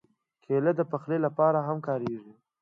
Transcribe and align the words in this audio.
کېله 0.43 0.71
د 0.79 0.81
پخلي 0.91 1.17
لپاره 1.25 1.59
هم 1.67 1.77
کارېږي. 1.87 2.33